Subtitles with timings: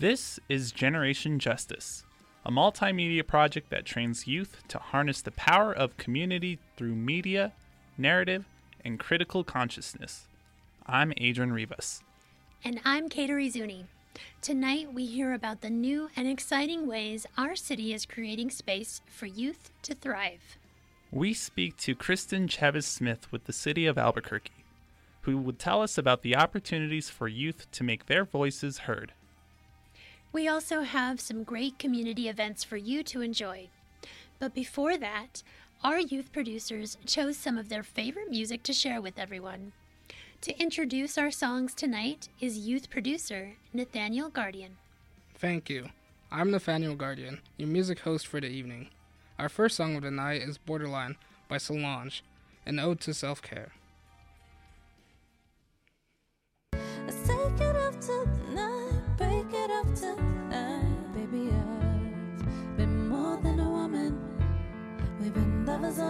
[0.00, 2.06] This is Generation Justice,
[2.46, 7.52] a multimedia project that trains youth to harness the power of community through media,
[7.98, 8.46] narrative,
[8.82, 10.26] and critical consciousness.
[10.86, 12.00] I'm Adrian Rivas.
[12.64, 13.84] And I'm Kateri Zuni.
[14.40, 19.26] Tonight we hear about the new and exciting ways our city is creating space for
[19.26, 20.56] youth to thrive.
[21.12, 24.64] We speak to Cristin Chavez Smith with the City of Albuquerque,
[25.24, 29.12] who would tell us about the opportunities for youth to make their voices heard.
[30.32, 33.68] We also have some great community events for you to enjoy.
[34.38, 35.42] But before that,
[35.82, 39.72] our youth producers chose some of their favorite music to share with everyone.
[40.42, 44.76] To introduce our songs tonight is youth producer Nathaniel Guardian.
[45.34, 45.88] Thank you.
[46.30, 48.88] I'm Nathaniel Guardian, your music host for the evening.
[49.36, 51.16] Our first song of the night is Borderline
[51.48, 52.22] by Solange,
[52.64, 53.72] an ode to self care.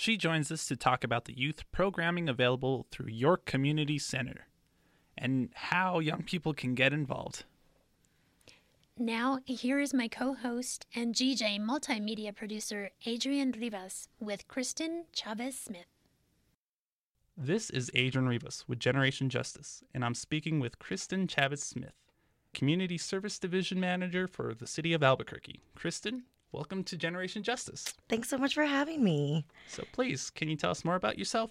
[0.00, 4.46] She joins us to talk about the youth programming available through York Community Center
[5.16, 7.42] and how young people can get involved.
[8.96, 15.58] Now, here is my co host and GJ multimedia producer Adrian Rivas with Cristin Chavez
[15.58, 15.88] Smith.
[17.36, 21.94] This is Adrian Rivas with Generation Justice, and I'm speaking with Cristin Chavez Smith,
[22.54, 25.60] Community Service Division Manager for the City of Albuquerque.
[25.76, 26.22] Cristin,
[26.52, 27.94] welcome to Generation Justice.
[28.08, 29.46] Thanks so much for having me.
[29.68, 31.50] So, please, can you tell us more about yourself?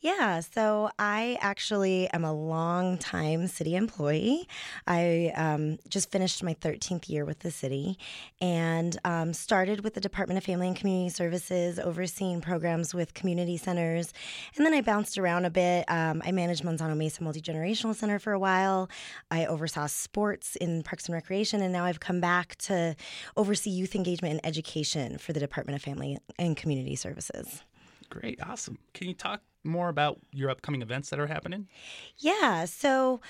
[0.00, 4.46] Yeah, so I actually am a long time city employee.
[4.86, 7.98] I um, just finished my 13th year with the city
[8.38, 13.56] and um, started with the Department of Family and Community Services, overseeing programs with community
[13.56, 14.12] centers.
[14.56, 15.86] And then I bounced around a bit.
[15.88, 18.90] Um, I managed Manzano Mesa Multi Generational Center for a while.
[19.30, 22.94] I oversaw sports in Parks and Recreation, and now I've come back to
[23.34, 27.62] oversee youth engagement and education for the Department of Family and Community Services.
[28.10, 28.78] Great, awesome.
[28.94, 31.68] Can you talk more about your upcoming events that are happening?
[32.18, 33.20] Yeah, so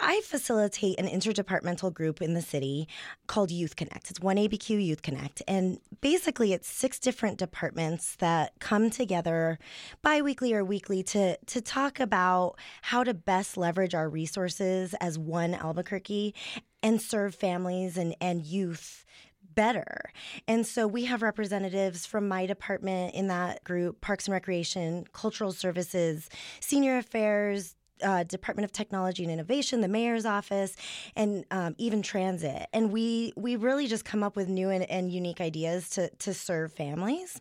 [0.00, 2.88] I facilitate an interdepartmental group in the city
[3.28, 4.10] called Youth Connect.
[4.10, 5.40] It's one ABQ Youth Connect.
[5.46, 9.58] And basically, it's six different departments that come together
[10.02, 15.16] bi weekly or weekly to, to talk about how to best leverage our resources as
[15.16, 16.34] one Albuquerque
[16.82, 19.04] and serve families and, and youth
[19.54, 20.10] better.
[20.46, 25.52] And so we have representatives from my department in that group Parks and Recreation, Cultural
[25.52, 26.28] Services,
[26.60, 27.76] Senior Affairs.
[28.04, 30.76] Uh, Department of Technology and Innovation, the mayor's office,
[31.16, 35.10] and um, even transit, and we we really just come up with new and, and
[35.10, 37.40] unique ideas to to serve families.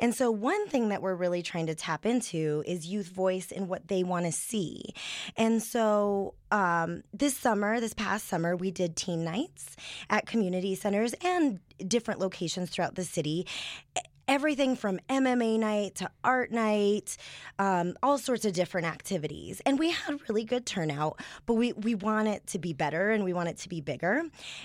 [0.00, 3.68] And so, one thing that we're really trying to tap into is youth voice and
[3.68, 4.94] what they want to see.
[5.36, 9.76] And so, um, this summer, this past summer, we did teen nights
[10.10, 13.46] at community centers and different locations throughout the city.
[14.32, 17.18] Everything from MMA night to art night,
[17.58, 19.60] um, all sorts of different activities.
[19.66, 23.24] And we had really good turnout, but we, we want it to be better and
[23.24, 24.22] we want it to be bigger.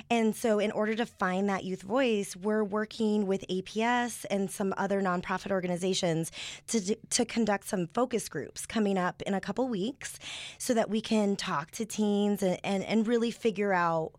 [0.09, 4.73] And so, in order to find that youth voice, we're working with APS and some
[4.77, 6.31] other nonprofit organizations
[6.67, 10.17] to, to conduct some focus groups coming up in a couple weeks
[10.57, 14.13] so that we can talk to teens and, and, and really figure out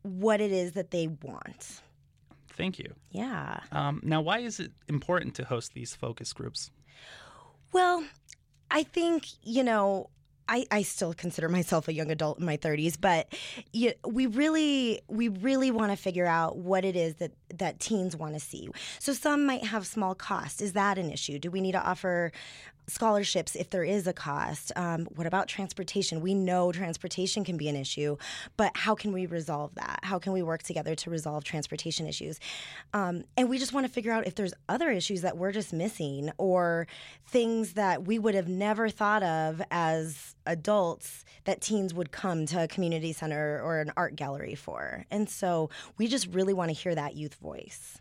[0.00, 1.82] what it is that they want.
[2.56, 2.94] Thank you.
[3.10, 3.60] Yeah.
[3.72, 6.70] Um, now, why is it important to host these focus groups?
[7.72, 8.04] Well,
[8.70, 10.10] I think, you know,
[10.48, 13.32] I, I still consider myself a young adult in my 30s, but
[13.72, 18.16] you, we really we really want to figure out what it is that that teens
[18.16, 18.68] want to see.
[19.00, 20.62] So some might have small cost.
[20.62, 21.38] Is that an issue?
[21.38, 22.32] Do we need to offer
[22.86, 24.72] scholarships if there is a cost?
[24.76, 26.20] Um, what about transportation?
[26.20, 28.16] We know transportation can be an issue,
[28.56, 30.00] but how can we resolve that?
[30.02, 32.38] How can we work together to resolve transportation issues?
[32.92, 35.72] Um, and we just want to figure out if there's other issues that we're just
[35.72, 36.86] missing or
[37.26, 42.62] things that we would have never thought of as adults that teens would come to
[42.62, 45.04] a community center or an art gallery for.
[45.10, 48.00] And so we just really want to hear that youth voice.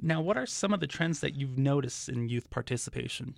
[0.00, 3.36] Now, what are some of the trends that you've noticed in youth participation?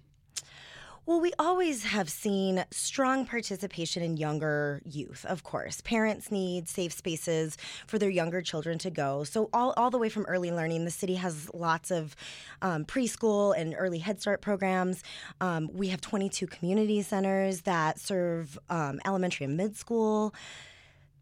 [1.06, 5.82] Well, we always have seen strong participation in younger youth, of course.
[5.82, 9.22] Parents need safe spaces for their younger children to go.
[9.22, 12.16] So, all, all the way from early learning, the city has lots of
[12.62, 15.02] um, preschool and early Head Start programs.
[15.42, 20.34] Um, we have 22 community centers that serve um, elementary and mid school.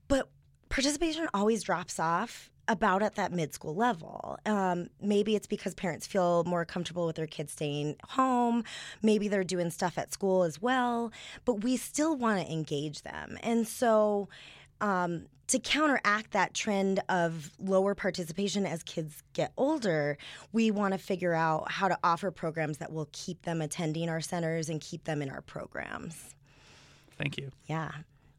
[0.07, 0.29] But
[0.69, 4.39] participation always drops off about at that mid school level.
[4.47, 8.65] Um, maybe it's because parents feel more comfortable with their kids staying home.
[9.03, 11.13] Maybe they're doing stuff at school as well,
[11.45, 13.39] but we still want to engage them.
[13.43, 14.29] And so,
[14.81, 20.17] um, to counteract that trend of lower participation as kids get older,
[20.53, 24.21] we want to figure out how to offer programs that will keep them attending our
[24.21, 26.35] centers and keep them in our programs.
[27.19, 27.51] Thank you.
[27.67, 27.91] Yeah.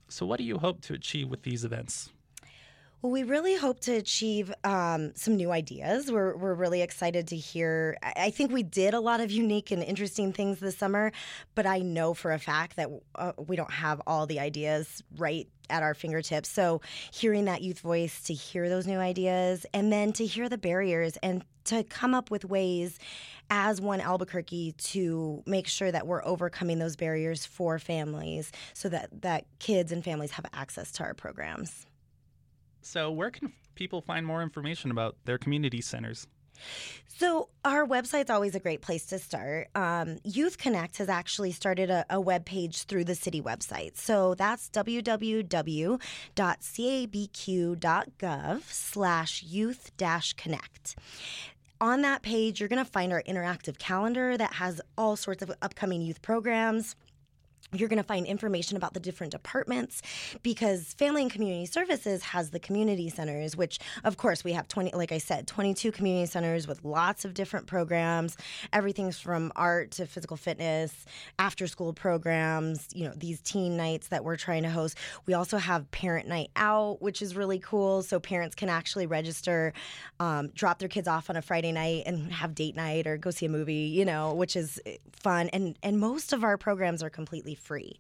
[0.10, 2.10] So, what do you hope to achieve with these events?
[3.04, 6.10] Well, we really hope to achieve um, some new ideas.
[6.10, 7.98] We're, we're really excited to hear.
[8.02, 11.12] I think we did a lot of unique and interesting things this summer,
[11.54, 15.50] but I know for a fact that uh, we don't have all the ideas right
[15.70, 16.48] at our fingertips.
[16.48, 16.80] So,
[17.12, 21.18] hearing that youth voice, to hear those new ideas, and then to hear the barriers
[21.22, 23.00] and to come up with ways
[23.50, 29.10] as one Albuquerque to make sure that we're overcoming those barriers for families so that,
[29.24, 31.86] that kids and families have access to our programs.
[32.85, 36.27] So, where can people find more information about their community centers?
[37.07, 39.69] So, our website's always a great place to start.
[39.75, 43.97] Um, Youth Connect has actually started a, a web page through the city website.
[43.97, 45.94] So, that's www.cabq.gov
[48.63, 49.91] slash youth
[50.38, 50.95] connect.
[51.81, 55.51] On that page, you're going to find our interactive calendar that has all sorts of
[55.62, 56.95] upcoming youth programs.
[57.74, 60.02] You're going to find information about the different departments
[60.44, 64.92] because Family and Community Services has the community centers, which, of course, we have 20,
[64.94, 68.38] like I said, 22 community centers with lots of different programs.
[68.72, 71.06] Everything's from art to physical fitness,
[71.40, 74.98] after school programs, you know, these teen nights that we're trying to host.
[75.26, 78.04] We also have Parent Night Out, which is really cool.
[78.04, 79.74] So parents can actually register,
[80.19, 83.31] um, drop their kids off on a Friday night and have date night or go
[83.31, 85.50] see a movie, you know, which is eh, fun.
[85.50, 87.98] And, and most of our programs are completely free.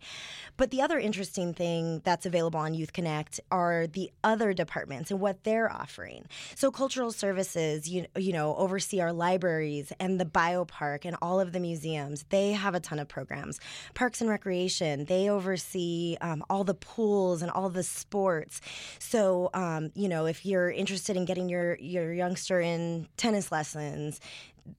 [0.57, 5.19] But the other interesting thing that's available on Youth Connect are the other departments and
[5.19, 6.25] what they're offering.
[6.55, 11.51] So cultural services, you, you know, oversee our libraries and the biopark and all of
[11.53, 12.25] the museums.
[12.29, 13.59] They have a ton of programs.
[13.93, 18.61] Parks and Recreation, they oversee um, all the pools and all the sports.
[18.99, 24.19] So, um, you know, if you're interested in getting your, your youngster in tennis lessons,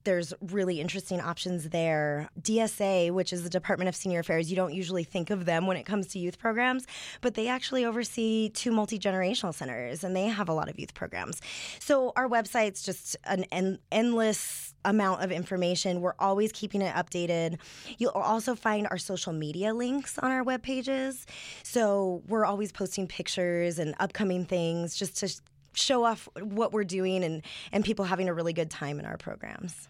[0.05, 2.29] there's really interesting options there.
[2.41, 5.77] DSA, which is the Department of Senior Affairs, you don't usually think of them when
[5.77, 6.87] it comes to youth programs,
[7.21, 10.95] but they actually oversee two multi generational centers and they have a lot of youth
[10.95, 11.41] programs.
[11.81, 16.01] So our website's just an en- endless amount of information.
[16.01, 17.59] We're always keeping it updated.
[17.99, 21.27] You'll also find our social media links on our web pages.
[21.63, 25.41] So we're always posting pictures and upcoming things just to
[25.75, 27.43] show off what we're doing and,
[27.73, 29.89] and people having a really good time in our programs.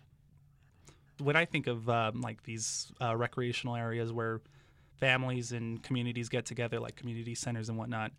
[1.19, 4.41] When I think of um, like these uh, recreational areas where
[4.99, 8.13] families and communities get together, like community centers and whatnot,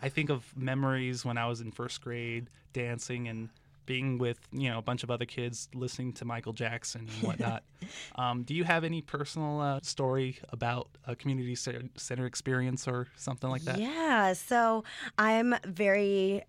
[0.00, 3.48] I think of memories when I was in first grade, dancing and
[3.86, 7.62] being with you know a bunch of other kids, listening to Michael Jackson and whatnot.
[8.16, 13.48] um, do you have any personal uh, story about a community center experience or something
[13.48, 13.78] like that?
[13.78, 14.84] Yeah, so
[15.16, 16.42] I'm very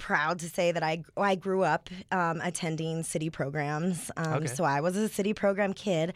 [0.00, 4.10] proud to say that I I grew up um, attending city programs.
[4.16, 4.46] Um, Okay.
[4.46, 6.14] So I was a city program kid.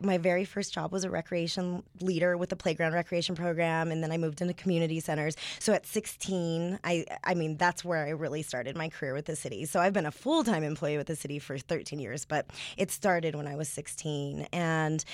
[0.00, 4.12] My very first job was a recreation leader with the playground recreation program, and then
[4.12, 5.34] I moved into community centers.
[5.58, 9.36] So at 16, I I mean that's where I really started my career with the
[9.36, 9.64] city.
[9.64, 12.90] So I've been a full time employee with the city for 13 years, but it
[12.92, 15.04] started when I was 16, and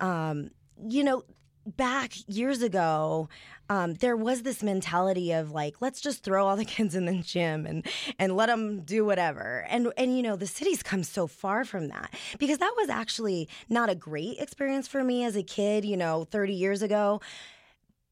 [0.00, 0.50] um,
[0.88, 1.24] you know
[1.66, 3.28] back years ago,
[3.68, 7.18] um, there was this mentality of like, let's just throw all the kids in the
[7.20, 7.86] gym and
[8.18, 9.66] and let them do whatever.
[9.68, 13.48] And and you know, the city's come so far from that because that was actually
[13.68, 15.84] not a great experience for me as a kid.
[15.84, 17.20] You know, 30 years ago,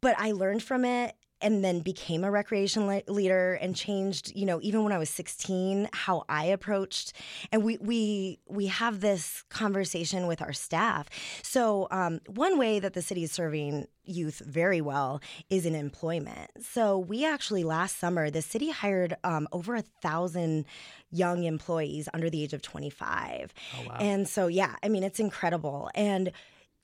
[0.00, 1.14] but I learned from it.
[1.42, 5.10] And then became a recreation le- leader and changed, you know, even when I was
[5.10, 7.12] 16, how I approached.
[7.50, 11.08] And we we we have this conversation with our staff.
[11.42, 16.50] So um, one way that the city is serving youth very well is in employment.
[16.60, 20.64] So we actually last summer the city hired um, over a thousand
[21.10, 23.52] young employees under the age of 25.
[23.78, 23.96] Oh, wow.
[24.00, 26.32] And so yeah, I mean it's incredible and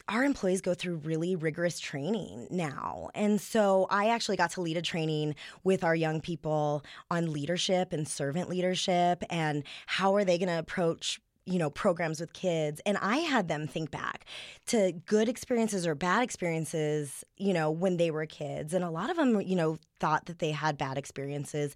[0.09, 3.11] our employees go through really rigorous training now.
[3.15, 5.35] And so I actually got to lead a training
[5.65, 10.59] with our young people on leadership and servant leadership and how are they going to
[10.59, 12.79] approach you know, programs with kids.
[12.85, 14.27] And I had them think back
[14.67, 18.75] to good experiences or bad experiences, you know, when they were kids.
[18.75, 21.75] And a lot of them, you know, thought that they had bad experiences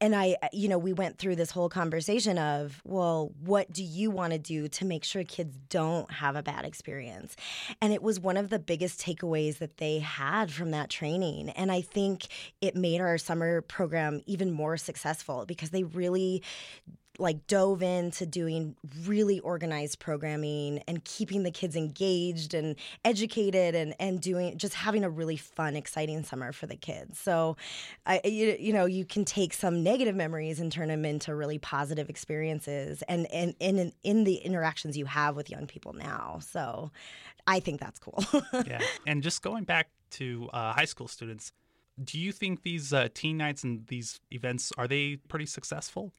[0.00, 3.84] and I, uh, you know, we went through this whole conversation of, well, what do
[3.84, 7.36] you want to do to make sure kids don't have a bad experience?
[7.80, 11.50] And it was one of the biggest takeaways that they had from that training.
[11.50, 12.28] And I think
[12.60, 16.42] it made our summer program even more successful because they really
[17.20, 18.74] like dove into doing
[19.04, 25.04] really organized programming and keeping the kids engaged and educated and and doing just having
[25.04, 27.18] a really fun exciting summer for the kids.
[27.18, 27.56] So
[28.06, 31.58] i you, you know you can take some negative memories and turn them into really
[31.58, 36.38] positive experiences and and, in, in the interactions you have with young people now.
[36.40, 36.90] So
[37.46, 38.24] i think that's cool.
[38.66, 38.80] Yeah.
[39.06, 41.52] And just going back to uh, high school students,
[42.02, 46.12] do you think these uh, teen nights and these events are they pretty successful?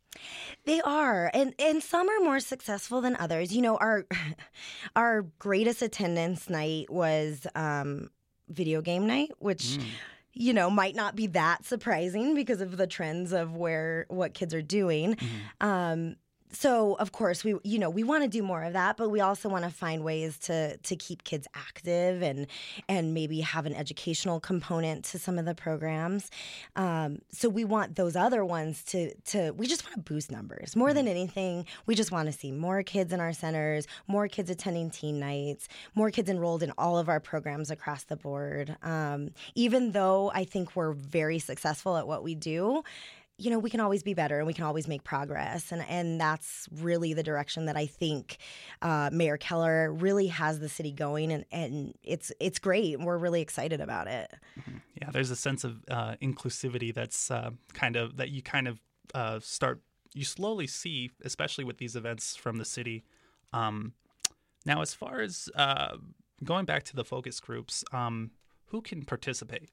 [0.65, 3.53] They are, and and some are more successful than others.
[3.53, 4.05] You know, our
[4.95, 8.09] our greatest attendance night was um,
[8.49, 9.79] video game night, which.
[10.33, 14.53] You know, might not be that surprising because of the trends of where what kids
[14.53, 15.17] are doing.
[15.59, 16.15] Um,
[16.51, 19.19] so of course we you know we want to do more of that but we
[19.19, 22.47] also want to find ways to to keep kids active and
[22.87, 26.29] and maybe have an educational component to some of the programs.
[26.75, 30.75] Um, so we want those other ones to to we just want to boost numbers.
[30.75, 34.49] More than anything we just want to see more kids in our centers more kids
[34.49, 38.75] attending teen nights more kids enrolled in all of our programs across the board.
[38.83, 42.83] Um, even though i think we're very successful at what we do
[43.41, 45.71] you know, we can always be better and we can always make progress.
[45.71, 48.37] And, and that's really the direction that I think
[48.81, 51.31] uh, Mayor Keller really has the city going.
[51.31, 52.99] And, and it's, it's great.
[52.99, 54.31] We're really excited about it.
[55.01, 58.79] Yeah, there's a sense of uh, inclusivity that's uh, kind of that you kind of
[59.15, 59.81] uh, start
[60.13, 63.03] you slowly see, especially with these events from the city.
[63.53, 63.93] Um,
[64.65, 65.97] now, as far as uh,
[66.43, 68.31] going back to the focus groups, um,
[68.65, 69.69] who can participate?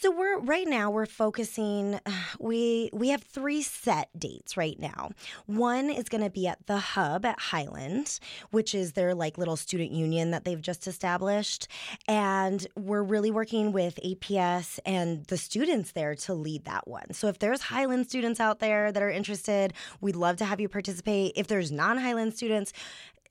[0.00, 1.98] So we're right now we're focusing
[2.38, 5.10] we we have three set dates right now.
[5.46, 8.20] One is going to be at the hub at Highland,
[8.52, 11.66] which is their like little student union that they've just established,
[12.06, 17.12] and we're really working with APS and the students there to lead that one.
[17.12, 20.68] So if there's Highland students out there that are interested, we'd love to have you
[20.68, 21.32] participate.
[21.34, 22.72] If there's non-Highland students,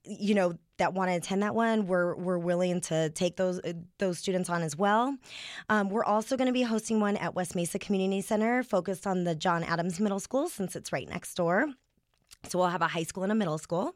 [0.07, 3.73] you know that want to attend that one we're we're willing to take those uh,
[3.97, 5.15] those students on as well
[5.69, 9.23] um, we're also going to be hosting one at west mesa community center focused on
[9.23, 11.67] the john adams middle school since it's right next door
[12.47, 13.95] so we'll have a high school and a middle school.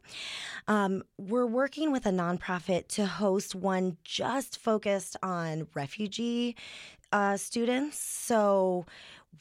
[0.68, 6.56] Um, we're working with a nonprofit to host one just focused on refugee
[7.12, 7.98] uh, students.
[7.98, 8.86] So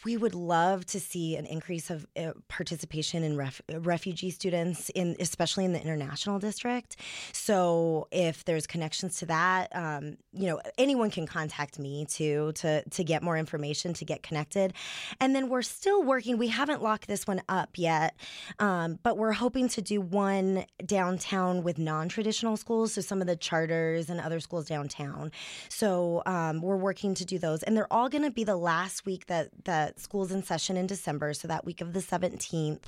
[0.05, 5.15] we would love to see an increase of uh, participation in ref- refugee students in
[5.19, 6.95] especially in the international district.
[7.33, 12.83] So if there's connections to that um, you know anyone can contact me too to
[12.83, 14.73] to get more information to get connected.
[15.19, 18.15] And then we're still working we haven't locked this one up yet
[18.59, 23.35] um, but we're hoping to do one downtown with non-traditional schools so some of the
[23.35, 25.31] charters and other schools downtown.
[25.69, 27.63] So um, we're working to do those.
[27.63, 30.87] And they're all going to be the last week that that school's in session in
[30.87, 32.83] December, so that week of the 17th.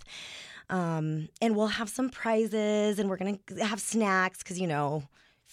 [0.69, 5.03] Um, and we'll have some prizes and we're going to have snacks because, you know,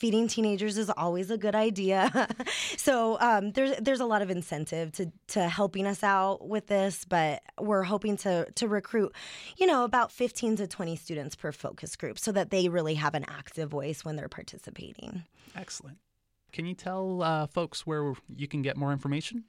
[0.01, 2.29] feeding teenagers is always a good idea.
[2.77, 7.05] so um, there's there's a lot of incentive to to helping us out with this,
[7.05, 9.13] but we're hoping to to recruit,
[9.57, 13.15] you know, about 15 to 20 students per focus group, so that they really have
[13.15, 15.25] an active voice when they're participating.
[15.55, 15.99] Excellent.
[16.53, 19.45] Can you tell uh, folks where you can get more information?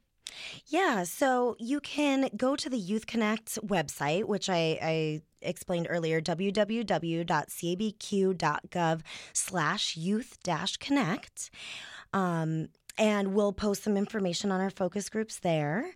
[0.68, 6.22] Yeah, so you can go to the Youth Connect website, which I, I explained earlier,
[6.22, 7.32] www.cabq.gov
[9.34, 11.50] slash youth dash connect.
[12.14, 12.68] Um,
[12.98, 15.94] and we'll post some information on our focus groups there.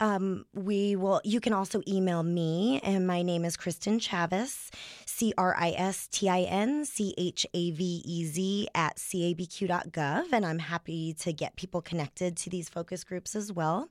[0.00, 1.20] Um, we will.
[1.24, 4.70] You can also email me, and my name is Cristin Chavez,
[5.06, 10.32] C R I S T I N C H A V E Z at cabq.gov,
[10.32, 13.88] and I'm happy to get people connected to these focus groups as well.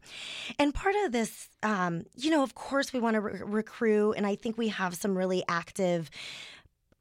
[0.57, 4.25] And part of this, um, you know, of course, we want to re- recruit, and
[4.25, 6.09] I think we have some really active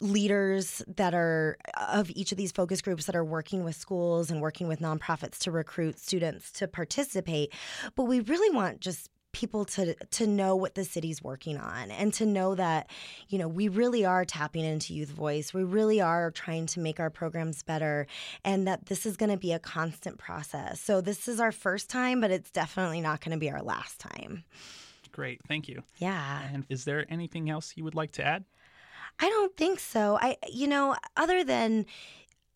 [0.01, 4.31] leaders that are uh, of each of these focus groups that are working with schools
[4.31, 7.53] and working with nonprofits to recruit students to participate.
[7.95, 12.15] But we really want just people to to know what the city's working on and
[12.15, 12.89] to know that
[13.29, 15.53] you know we really are tapping into youth voice.
[15.53, 18.07] We really are trying to make our programs better
[18.45, 20.81] and that this is going to be a constant process.
[20.81, 24.01] So this is our first time but it's definitely not going to be our last
[24.01, 24.45] time.
[25.13, 25.83] Great, thank you.
[25.99, 26.49] yeah.
[26.53, 28.45] And is there anything else you would like to add?
[29.19, 30.19] I don't think so.
[30.21, 31.87] I, you know, other than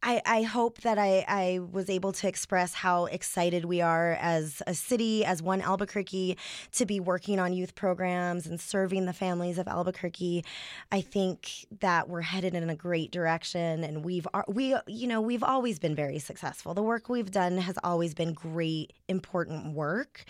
[0.02, 4.62] I, I hope that I, I was able to express how excited we are as
[4.66, 6.38] a city, as one Albuquerque,
[6.72, 10.44] to be working on youth programs and serving the families of Albuquerque.
[10.90, 15.42] I think that we're headed in a great direction, and we've we you know we've
[15.42, 16.72] always been very successful.
[16.72, 20.24] The work we've done has always been great, important work.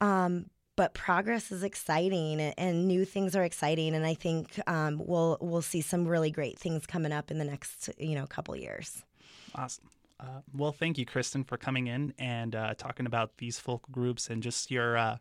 [0.00, 0.46] Um,
[0.76, 5.62] but progress is exciting and new things are exciting and i think um, we'll we'll
[5.62, 9.02] see some really great things coming up in the next you know couple years.
[9.54, 9.88] Awesome.
[10.18, 14.28] Uh, well thank you cristin for coming in and uh, talking about these folk groups
[14.28, 15.16] and just your uh,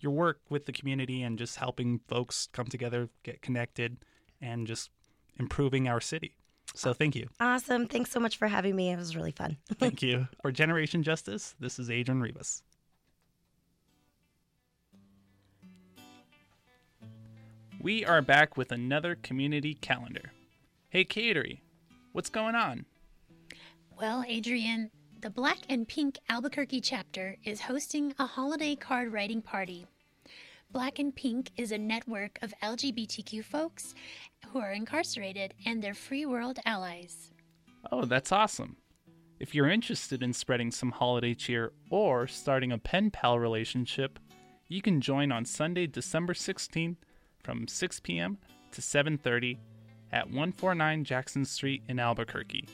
[0.00, 3.98] your work with the community and just helping folks come together get connected
[4.40, 4.90] and just
[5.38, 6.34] improving our city.
[6.74, 7.28] So thank you.
[7.40, 7.86] Awesome.
[7.86, 8.90] Thanks so much for having me.
[8.90, 9.56] It was really fun.
[9.78, 10.28] Thank you.
[10.42, 12.62] For generation justice this is adrian rivas
[17.80, 20.32] We are back with another community calendar.
[20.88, 21.60] Hey, Kateri,
[22.10, 22.86] what's going on?
[23.96, 29.86] Well, Adrian, the Black and Pink Albuquerque chapter is hosting a holiday card writing party.
[30.72, 33.94] Black and Pink is a network of LGBTQ folks
[34.48, 37.30] who are incarcerated and their free world allies.
[37.92, 38.76] Oh, that's awesome.
[39.38, 44.18] If you're interested in spreading some holiday cheer or starting a pen pal relationship,
[44.66, 46.96] you can join on Sunday, December 16th
[47.48, 48.36] from 6 p.m.
[48.72, 49.56] to 7:30
[50.12, 52.68] at 149 Jackson Street in Albuquerque.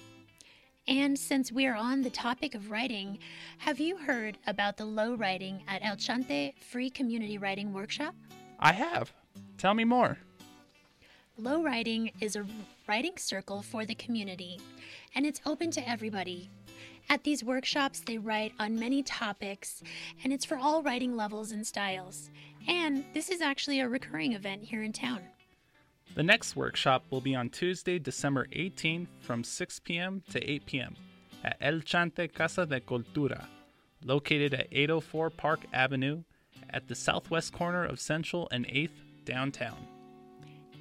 [0.89, 3.21] And since we're on the topic of writing,
[3.59, 8.17] have you heard about the low writing at El Chante Free Community Writing Workshop?
[8.59, 9.13] I have.
[9.59, 10.19] Tell me more.
[11.39, 12.45] Low Writing is a
[12.89, 14.61] writing circle for the community,
[15.15, 16.51] and it's open to everybody.
[17.09, 19.83] At these workshops, they write on many topics,
[20.25, 22.31] and it's for all writing levels and styles.
[22.69, 25.21] And this is actually a recurring event here in town.
[26.15, 30.23] The next workshop will be on Tuesday, December 18th from 6 p.m.
[30.31, 30.97] to 8 p.m.
[31.43, 33.47] at El Chante Casa de Cultura,
[34.05, 36.23] located at 804 Park Avenue
[36.71, 38.91] at the southwest corner of Central and 8th
[39.25, 39.77] downtown.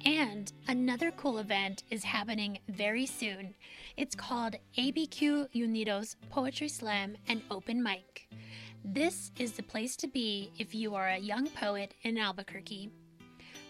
[0.04, 3.54] And another cool event is happening very soon.
[3.96, 8.28] It's called ABQ Unidos Poetry Slam and Open Mic.
[8.86, 12.90] This is the place to be if you are a young poet in Albuquerque.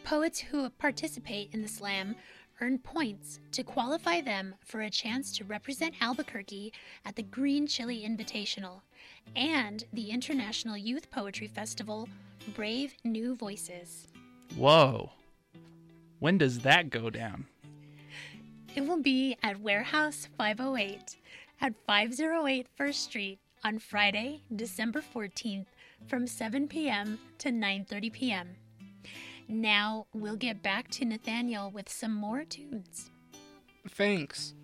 [0.03, 2.17] Poets who participate in the slam
[2.61, 6.73] earn points to qualify them for a chance to represent Albuquerque
[7.05, 8.81] at the Green Chile Invitational
[9.37, 12.09] and the International Youth Poetry Festival
[12.57, 14.09] Brave New Voices.
[14.57, 15.13] Whoa!
[16.19, 17.47] When does that go down?
[18.75, 21.19] It will be at Warehouse 508
[21.61, 25.67] at 508 First Street on Friday, December 14th
[26.07, 27.19] from 7 p.m.
[27.39, 28.49] to 9:30 p.m.
[29.49, 33.11] Now we'll get back to Nathaniel with some more tunes.
[33.89, 34.55] Thanks.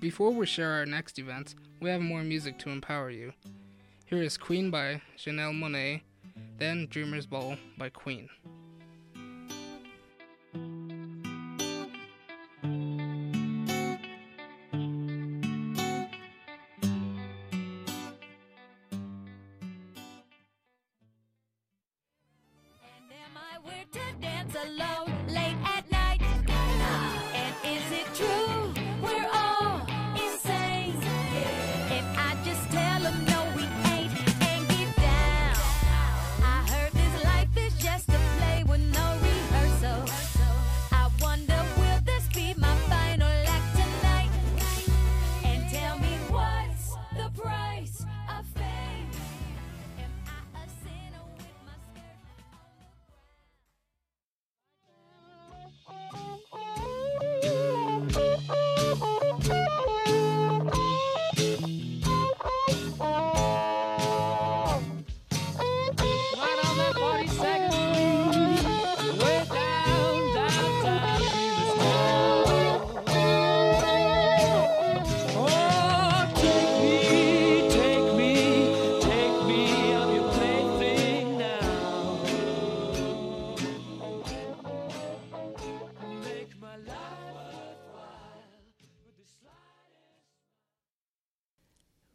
[0.00, 3.32] Before we share our next event, we have more music to empower you.
[4.04, 6.02] Here is Queen by Janelle Monáe,
[6.58, 8.28] then Dreamer's Ball by Queen.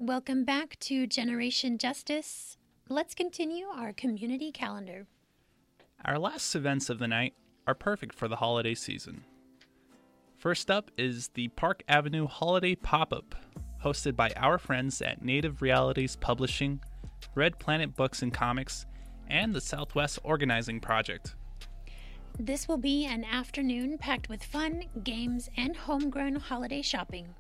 [0.08, 2.56] Welcome back to Generation Justice.
[2.88, 5.06] Let's continue our community calendar.
[6.06, 7.34] Our last events of the night
[7.68, 9.26] are perfect for the holiday season.
[10.38, 13.36] First up is the Park Avenue Holiday Pop Up,
[13.84, 16.80] hosted by our friends at Native Realities Publishing,
[17.36, 18.86] Red Planet Books and Comics,
[19.30, 21.36] and the Southwest Organizing Project.
[22.40, 27.34] This will be an afternoon packed with fun, games, and homegrown holiday shopping.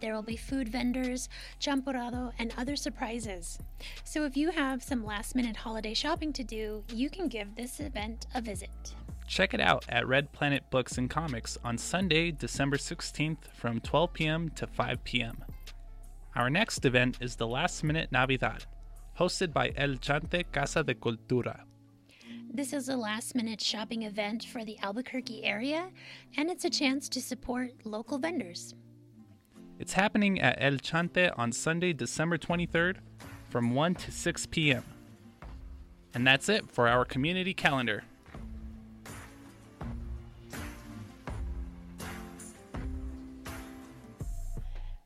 [0.00, 1.28] There will be food vendors,
[1.60, 3.58] champurrado, and other surprises.
[4.04, 7.78] So if you have some last minute holiday shopping to do, you can give this
[7.78, 8.94] event a visit.
[9.26, 14.12] Check it out at Red Planet Books and Comics on Sunday, December 16th from 12
[14.14, 14.48] p.m.
[14.56, 15.44] to 5 p.m.
[16.34, 18.64] Our next event is the Last Minute Navidad,
[19.18, 21.67] hosted by El Chante Casa de Cultura.
[22.50, 25.90] This is a last minute shopping event for the Albuquerque area,
[26.36, 28.74] and it's a chance to support local vendors.
[29.78, 32.96] It's happening at El Chante on Sunday, December 23rd
[33.50, 34.82] from 1 to 6 p.m.
[36.14, 38.02] And that's it for our community calendar.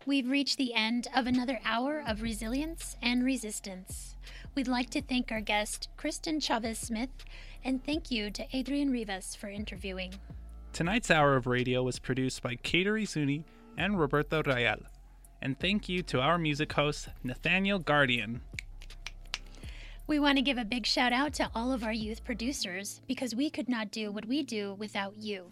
[0.06, 4.16] We've reached the end of another hour of resilience and resistance.
[4.54, 7.08] We'd like to thank our guest, Cristin Chavez Smith,
[7.64, 10.12] and thank you to Adrian Rivas for interviewing.
[10.74, 13.44] Tonight's hour of radio was produced by Kateri Zuni
[13.78, 14.82] and Roberto Rayal.
[15.40, 18.42] And thank you to our music host, Nathaniel Guardian.
[20.06, 23.34] We want to give a big shout out to all of our youth producers because
[23.34, 25.50] we could not do what we do without you.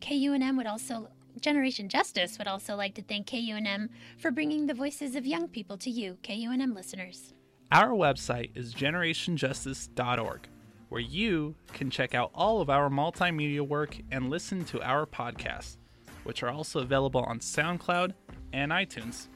[0.00, 1.08] KUNM would also
[1.40, 3.88] Generation Justice would also like to thank KUNM
[4.18, 7.34] for bringing the voices of young people to you, KUNM listeners.
[7.72, 10.48] Our website is generationjustice.org,
[10.88, 15.76] where you can check out all of our multimedia work and listen to our podcasts,
[16.24, 18.14] which are also available on SoundCloud
[18.52, 19.28] and iTunes.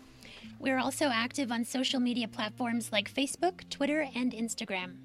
[0.58, 4.96] We're also active on social media platforms like Facebook, Twitter, and Instagram.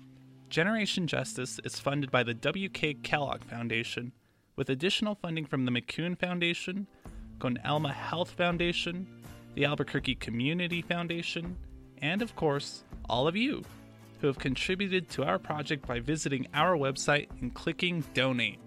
[0.49, 2.95] Generation Justice is funded by the W.K.
[2.95, 4.11] Kellogg Foundation,
[4.55, 6.87] with additional funding from the McCune Foundation,
[7.37, 9.05] Con Alma Health Foundation,
[9.53, 11.55] the Albuquerque Community Foundation,
[12.01, 13.63] and of course, all of you
[14.21, 18.59] who have contributed to our project by visiting our website and clicking donate.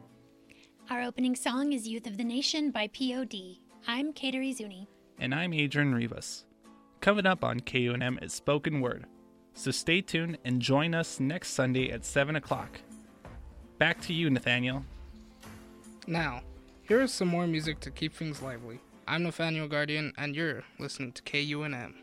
[0.90, 3.58] Our opening song is Youth of the Nation by POD.
[3.86, 4.88] I'm Kateri Zuni.
[5.18, 6.44] And I'm Adrian Rivas.
[7.00, 9.06] Coming up on KUNM is Spoken Word.
[9.54, 12.80] So stay tuned and join us next Sunday at 7 o'clock.
[13.78, 14.84] Back to you, Nathaniel.
[16.06, 16.42] Now,
[16.82, 18.80] here is some more music to keep things lively.
[19.06, 21.94] I'm Nathaniel Guardian, and you're listening to KUNM.